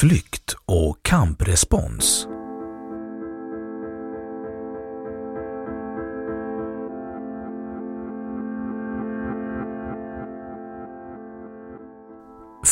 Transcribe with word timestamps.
Flykt 0.00 0.54
och 0.66 0.96
kamprespons. 1.02 2.26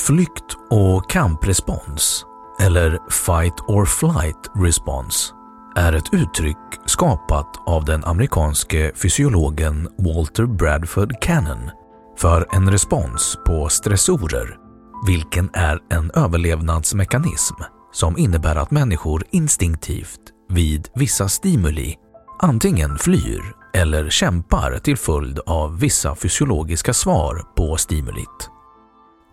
Flykt 0.07 0.57
och 0.71 1.11
kamprespons, 1.11 2.25
eller 2.61 2.91
Fight 3.11 3.61
or 3.69 3.85
Flight 3.85 4.51
Response, 4.55 5.35
är 5.77 5.93
ett 5.93 6.15
uttryck 6.15 6.57
skapat 6.87 7.63
av 7.67 7.85
den 7.85 8.05
amerikanske 8.05 8.93
fysiologen 8.95 9.89
Walter 9.99 10.47
Bradford 10.47 11.13
Cannon 11.21 11.71
för 12.19 12.47
en 12.53 12.71
respons 12.71 13.39
på 13.47 13.69
stressorer, 13.69 14.64
vilken 15.07 15.51
är 15.53 15.79
en 15.91 16.11
överlevnadsmekanism 16.11 17.55
som 17.93 18.19
innebär 18.19 18.57
att 18.57 18.71
människor 18.71 19.25
instinktivt 19.31 20.21
vid 20.49 20.89
vissa 20.95 21.29
stimuli 21.29 21.95
antingen 22.39 22.99
flyr 22.99 23.43
eller 23.75 24.11
kämpar 24.11 24.79
till 24.79 24.97
följd 24.97 25.39
av 25.47 25.79
vissa 25.79 26.15
fysiologiska 26.15 26.95
svar 26.95 27.43
på 27.57 27.77
stimulit. 27.77 28.51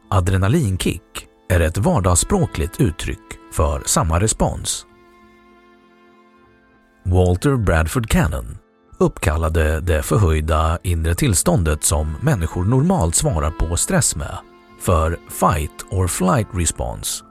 Adrenalinkick 0.09 1.27
är 1.49 1.59
ett 1.59 1.77
vardagsspråkligt 1.77 2.81
uttryck 2.81 3.39
för 3.53 3.81
samma 3.85 4.19
respons. 4.19 4.85
Walter 7.05 7.55
Bradford 7.55 8.09
Cannon 8.09 8.57
uppkallade 8.99 9.79
det 9.79 10.03
förhöjda 10.03 10.79
inre 10.83 11.15
tillståndet 11.15 11.83
som 11.83 12.15
människor 12.21 12.65
normalt 12.65 13.15
svarar 13.15 13.51
på 13.51 13.77
stress 13.77 14.15
med 14.15 14.37
för 14.81 15.19
Fight 15.29 15.85
or 15.91 16.07
Flight 16.07 16.47
Response. 16.53 17.23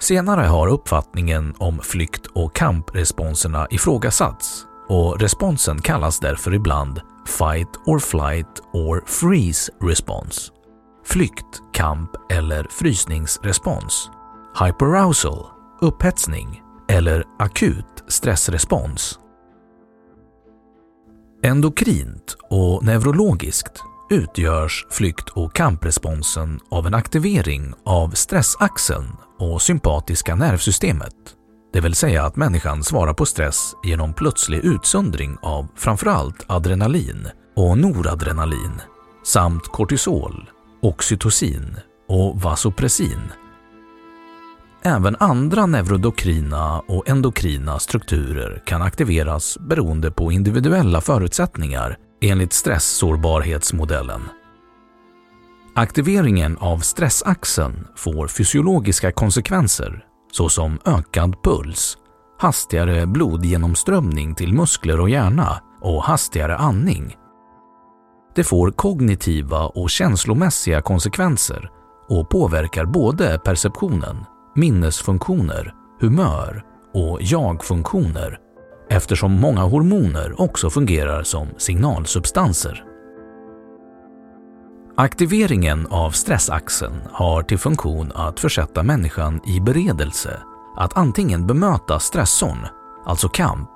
Senare 0.00 0.46
har 0.46 0.68
uppfattningen 0.68 1.54
om 1.58 1.78
flykt 1.78 2.26
och 2.26 2.54
kampresponserna 2.54 3.66
ifrågasatts 3.70 4.66
och 4.88 5.20
responsen 5.20 5.82
kallas 5.82 6.20
därför 6.20 6.54
ibland 6.54 7.00
Fight 7.26 7.76
or 7.86 7.98
Flight 7.98 8.62
or 8.72 9.02
Freeze 9.06 9.72
Response 9.80 10.56
flykt, 11.06 11.62
kamp 11.72 12.10
eller 12.30 12.66
frysningsrespons, 12.70 14.10
hyperarousal, 14.64 15.46
upphetsning 15.80 16.62
eller 16.88 17.24
akut 17.38 18.04
stressrespons. 18.08 19.18
Endokrint 21.42 22.36
och 22.50 22.84
neurologiskt 22.84 23.82
utgörs 24.10 24.86
flykt 24.90 25.28
och 25.28 25.54
kampresponsen 25.54 26.60
av 26.70 26.86
en 26.86 26.94
aktivering 26.94 27.74
av 27.84 28.10
stressaxeln 28.10 29.16
och 29.38 29.62
sympatiska 29.62 30.34
nervsystemet. 30.34 31.14
Det 31.72 31.80
vill 31.80 31.94
säga 31.94 32.24
att 32.24 32.36
människan 32.36 32.84
svarar 32.84 33.14
på 33.14 33.26
stress 33.26 33.72
genom 33.84 34.14
plötslig 34.14 34.64
utsöndring 34.64 35.36
av 35.42 35.68
framförallt 35.76 36.44
adrenalin 36.46 37.28
och 37.56 37.78
noradrenalin 37.78 38.80
samt 39.24 39.68
kortisol 39.68 40.50
oxytocin 40.82 41.76
och 42.08 42.40
vasopressin. 42.40 43.20
Även 44.82 45.16
andra 45.16 45.66
neurodokrina 45.66 46.80
och 46.80 47.08
endokrina 47.08 47.78
strukturer 47.78 48.62
kan 48.66 48.82
aktiveras 48.82 49.58
beroende 49.58 50.10
på 50.10 50.32
individuella 50.32 51.00
förutsättningar 51.00 51.96
enligt 52.20 52.52
stresssårbarhetsmodellen. 52.52 54.22
Aktiveringen 55.74 56.56
av 56.58 56.78
stressaxeln 56.78 57.86
får 57.96 58.28
fysiologiska 58.28 59.12
konsekvenser 59.12 60.04
såsom 60.32 60.78
ökad 60.84 61.42
puls, 61.42 61.98
hastigare 62.38 63.06
blodgenomströmning 63.06 64.34
till 64.34 64.52
muskler 64.52 65.00
och 65.00 65.10
hjärna 65.10 65.62
och 65.80 66.02
hastigare 66.02 66.56
andning 66.56 67.16
det 68.36 68.44
får 68.44 68.70
kognitiva 68.70 69.66
och 69.66 69.90
känslomässiga 69.90 70.82
konsekvenser 70.82 71.70
och 72.08 72.30
påverkar 72.30 72.84
både 72.84 73.38
perceptionen, 73.38 74.24
minnesfunktioner, 74.54 75.74
humör 76.00 76.64
och 76.94 77.18
jag-funktioner 77.20 78.38
eftersom 78.96 79.32
många 79.32 79.62
hormoner 79.62 80.40
också 80.40 80.70
fungerar 80.70 81.22
som 81.22 81.48
signalsubstanser. 81.56 82.84
Aktiveringen 84.96 85.86
av 85.86 86.10
stressaxeln 86.10 87.00
har 87.12 87.42
till 87.42 87.58
funktion 87.58 88.12
att 88.14 88.40
försätta 88.40 88.82
människan 88.82 89.40
i 89.46 89.60
beredelse 89.60 90.40
att 90.76 90.96
antingen 90.96 91.46
bemöta 91.46 91.98
stressorn, 91.98 92.66
alltså 93.06 93.28
kamp, 93.28 93.70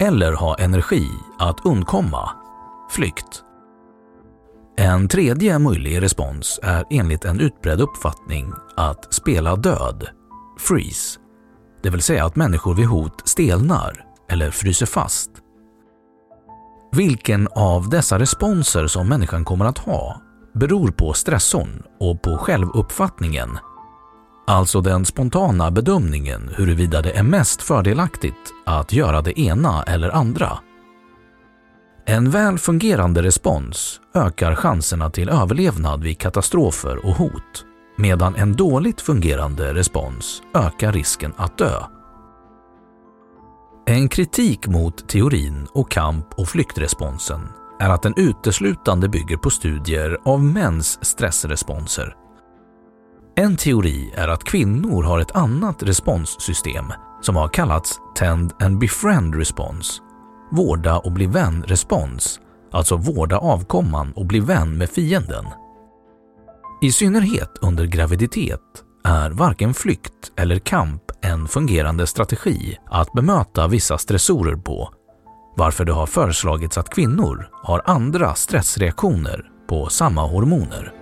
eller 0.00 0.32
ha 0.32 0.58
energi 0.58 1.08
att 1.38 1.66
undkomma, 1.66 2.30
flykt 2.90 3.44
en 4.76 5.08
tredje 5.08 5.58
möjlig 5.58 6.02
respons 6.02 6.60
är 6.62 6.84
enligt 6.90 7.24
en 7.24 7.40
utbredd 7.40 7.80
uppfattning 7.80 8.52
att 8.76 9.14
spela 9.14 9.56
död, 9.56 10.08
freeze, 10.58 11.18
det 11.82 11.90
vill 11.90 12.02
säga 12.02 12.24
att 12.24 12.36
människor 12.36 12.74
vid 12.74 12.86
hot 12.86 13.28
stelnar 13.28 14.11
eller 14.32 14.50
fryser 14.50 14.86
fast. 14.86 15.30
Vilken 16.92 17.48
av 17.48 17.88
dessa 17.88 18.18
responser 18.18 18.86
som 18.86 19.08
människan 19.08 19.44
kommer 19.44 19.64
att 19.64 19.78
ha 19.78 20.20
beror 20.54 20.90
på 20.90 21.12
stressorn 21.12 21.82
och 22.00 22.22
på 22.22 22.36
självuppfattningen, 22.36 23.58
alltså 24.46 24.80
den 24.80 25.04
spontana 25.04 25.70
bedömningen 25.70 26.50
huruvida 26.56 27.02
det 27.02 27.10
är 27.10 27.22
mest 27.22 27.62
fördelaktigt 27.62 28.52
att 28.66 28.92
göra 28.92 29.22
det 29.22 29.40
ena 29.40 29.82
eller 29.82 30.10
andra. 30.10 30.58
En 32.06 32.30
väl 32.30 32.58
fungerande 32.58 33.22
respons 33.22 34.00
ökar 34.14 34.54
chanserna 34.54 35.10
till 35.10 35.28
överlevnad 35.28 36.02
vid 36.02 36.18
katastrofer 36.18 37.06
och 37.06 37.16
hot, 37.16 37.64
medan 37.96 38.34
en 38.34 38.52
dåligt 38.52 39.00
fungerande 39.00 39.74
respons 39.74 40.42
ökar 40.54 40.92
risken 40.92 41.32
att 41.36 41.58
dö. 41.58 41.82
En 43.86 44.08
kritik 44.08 44.66
mot 44.66 45.08
teorin 45.08 45.66
och 45.72 45.90
kamp 45.90 46.26
och 46.36 46.48
flyktresponsen 46.48 47.48
är 47.80 47.90
att 47.90 48.02
den 48.02 48.14
uteslutande 48.16 49.08
bygger 49.08 49.36
på 49.36 49.50
studier 49.50 50.18
av 50.24 50.44
mäns 50.44 51.04
stressresponser. 51.04 52.16
En 53.36 53.56
teori 53.56 54.12
är 54.16 54.28
att 54.28 54.44
kvinnor 54.44 55.02
har 55.02 55.18
ett 55.18 55.36
annat 55.36 55.82
responssystem 55.82 56.84
som 57.22 57.36
har 57.36 57.48
kallats 57.48 58.00
Tend 58.16 58.52
and 58.60 58.78
Befriend 58.78 59.34
Response, 59.34 60.02
vårda 60.50 60.98
och 60.98 61.12
bli 61.12 61.26
vän-respons, 61.26 62.40
alltså 62.72 62.96
vårda 62.96 63.38
avkomman 63.38 64.12
och 64.12 64.26
bli 64.26 64.40
vän 64.40 64.78
med 64.78 64.90
fienden. 64.90 65.44
I 66.82 66.92
synnerhet 66.92 67.58
under 67.62 67.86
graviditet 67.86 68.84
är 69.04 69.30
varken 69.30 69.74
flykt 69.74 70.32
eller 70.36 70.58
kamp 70.58 71.11
en 71.22 71.48
fungerande 71.48 72.06
strategi 72.06 72.76
att 72.90 73.12
bemöta 73.12 73.68
vissa 73.68 73.98
stressorer 73.98 74.56
på, 74.56 74.90
varför 75.56 75.84
det 75.84 75.92
har 75.92 76.06
föreslagits 76.06 76.78
att 76.78 76.94
kvinnor 76.94 77.48
har 77.62 77.82
andra 77.84 78.34
stressreaktioner 78.34 79.44
på 79.68 79.88
samma 79.88 80.26
hormoner. 80.26 81.01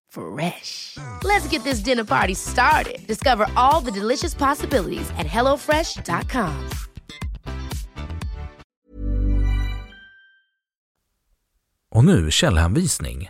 Fresh. 0.11 0.97
Let's 1.23 1.47
get 1.47 1.63
this 1.63 1.79
dinner 1.79 2.03
party 2.03 2.35
started. 2.35 3.07
Discover 3.07 3.45
all 3.55 3.81
the 3.81 3.91
delicious 3.91 4.35
possibilities 4.35 5.09
at 5.17 5.25
hellofresh.com. 5.25 6.69
Och 11.95 12.05
nu 12.05 12.31
källhänvisning. 12.31 13.29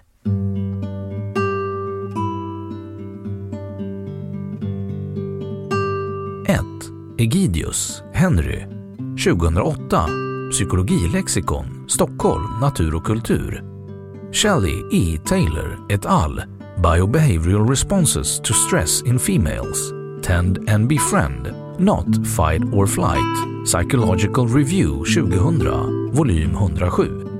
1. 6.47 6.59
Egidius, 7.17 8.03
Henry. 8.13 8.67
2008. 9.25 10.07
Psykologilexikon, 10.51 11.89
Stockholm, 11.89 12.59
Natur 12.61 12.95
och 12.95 13.03
kultur. 13.03 13.63
Shelley 14.31 14.83
E. 14.91 15.17
Taylor 15.25 15.85
et 15.89 16.05
al. 16.05 16.60
Biobehavioral 16.81 17.69
Responses 17.69 18.39
to 18.39 18.55
Stress 18.55 19.01
in 19.01 19.19
Females. 19.19 19.93
Tend 20.23 20.67
and 20.67 20.89
Befriend. 20.89 21.53
Not 21.79 22.07
Fight 22.25 22.63
or 22.73 22.87
Flight. 22.87 23.67
Psychological 23.67 24.47
Review 24.47 25.05
2000, 25.05 25.61
volym 26.11 26.53
107. 26.53 27.30